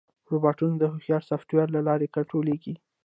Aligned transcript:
روبوټونه 0.31 0.75
د 0.77 0.83
هوښیار 0.91 1.23
سافټویر 1.29 1.67
له 1.75 1.81
لارې 1.87 2.11
کنټرولېږي. 2.15 2.73